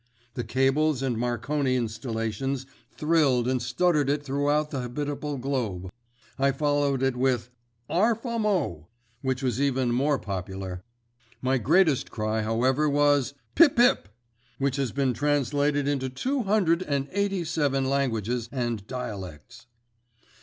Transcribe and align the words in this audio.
the 0.33 0.43
cables 0.43 1.03
and 1.03 1.15
Marconi 1.15 1.75
installations 1.75 2.65
thrilled 2.89 3.47
and 3.47 3.61
stuttered 3.61 4.09
it 4.09 4.23
throughout 4.23 4.71
the 4.71 4.81
habitable 4.81 5.37
globe. 5.37 5.91
I 6.39 6.53
followed 6.53 7.03
it 7.03 7.15
with 7.15 7.51
''Arf 7.87 8.25
a 8.25 8.39
mo',' 8.39 8.87
which 9.21 9.43
was 9.43 9.61
even 9.61 9.91
more 9.91 10.17
popular. 10.17 10.81
My 11.39 11.59
greatest 11.59 12.09
cry, 12.09 12.41
however, 12.41 12.89
was 12.89 13.35
'Pip 13.53 13.75
pip!' 13.75 14.09
which 14.57 14.77
has 14.77 14.91
been 14.91 15.13
translated 15.13 15.87
into 15.87 16.09
two 16.09 16.41
hundred 16.41 16.81
and 16.81 17.07
eighty 17.11 17.43
seven 17.43 17.87
languages 17.87 18.49
and 18.51 18.87
dialects." 18.87 19.67